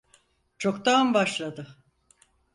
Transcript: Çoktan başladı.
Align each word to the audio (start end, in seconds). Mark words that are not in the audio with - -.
Çoktan 0.57 1.13
başladı. 1.13 1.77